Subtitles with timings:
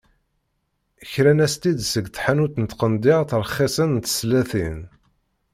[1.11, 4.79] Kran-as-tt-id seg tḥanut n tqendyar rxisen n teslatin.